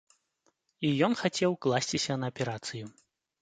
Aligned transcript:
І 0.89 0.89
ён 1.07 1.15
хацеў 1.19 1.51
класціся 1.67 2.17
на 2.23 2.31
аперацыю. 2.35 2.85